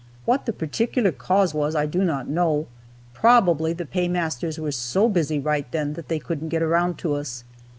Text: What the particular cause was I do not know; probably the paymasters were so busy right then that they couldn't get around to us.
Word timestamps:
What 0.25 0.47
the 0.47 0.51
particular 0.51 1.11
cause 1.11 1.53
was 1.53 1.75
I 1.75 1.85
do 1.85 2.03
not 2.03 2.27
know; 2.27 2.65
probably 3.13 3.71
the 3.71 3.85
paymasters 3.85 4.57
were 4.57 4.71
so 4.71 5.07
busy 5.07 5.37
right 5.39 5.71
then 5.71 5.93
that 5.93 6.07
they 6.07 6.17
couldn't 6.17 6.49
get 6.49 6.63
around 6.63 6.97
to 6.97 7.13
us. 7.13 7.43